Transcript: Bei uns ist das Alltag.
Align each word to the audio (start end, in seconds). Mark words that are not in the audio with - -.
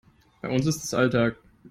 Bei 0.41 0.49
uns 0.49 0.65
ist 0.65 0.81
das 0.81 0.95
Alltag. 0.95 1.35